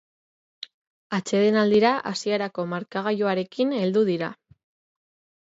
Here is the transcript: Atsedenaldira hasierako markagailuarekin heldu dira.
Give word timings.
Atsedenaldira 1.17 1.91
hasierako 2.13 2.67
markagailuarekin 2.73 3.77
heldu 3.83 4.05
dira. 4.11 4.33